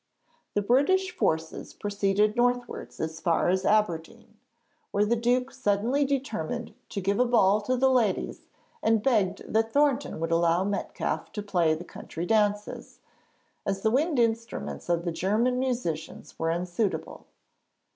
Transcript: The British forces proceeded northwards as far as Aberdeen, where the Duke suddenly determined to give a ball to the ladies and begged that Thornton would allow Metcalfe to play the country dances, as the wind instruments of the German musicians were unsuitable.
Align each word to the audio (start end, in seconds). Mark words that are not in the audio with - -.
The 0.55 0.63
British 0.63 1.15
forces 1.15 1.75
proceeded 1.75 2.35
northwards 2.35 2.99
as 2.99 3.19
far 3.19 3.49
as 3.49 3.63
Aberdeen, 3.67 4.39
where 4.89 5.05
the 5.05 5.15
Duke 5.15 5.51
suddenly 5.51 6.05
determined 6.05 6.73
to 6.89 7.01
give 7.01 7.19
a 7.19 7.25
ball 7.25 7.61
to 7.61 7.77
the 7.77 7.87
ladies 7.87 8.47
and 8.81 9.03
begged 9.03 9.43
that 9.53 9.71
Thornton 9.71 10.19
would 10.19 10.31
allow 10.31 10.63
Metcalfe 10.63 11.31
to 11.33 11.43
play 11.43 11.75
the 11.75 11.83
country 11.85 12.25
dances, 12.25 12.97
as 13.63 13.83
the 13.83 13.91
wind 13.91 14.17
instruments 14.17 14.89
of 14.89 15.05
the 15.05 15.11
German 15.11 15.59
musicians 15.59 16.39
were 16.39 16.49
unsuitable. 16.49 17.27